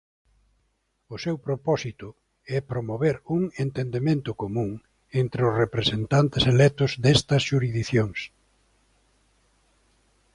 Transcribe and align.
O 1.13 1.15
seu 1.23 1.35
propósito 1.47 2.07
é 2.55 2.57
promover 2.71 3.15
un 3.37 3.41
entendemento 3.65 4.31
común 4.41 4.71
entre 5.21 5.39
os 5.47 5.53
representantes 5.63 6.43
electos 6.53 6.91
destas 7.05 7.41
xurisdicións. 7.49 8.19